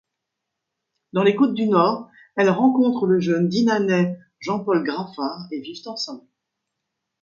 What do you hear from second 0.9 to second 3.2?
Dans les Côtes-du-Nord, elle rencontre le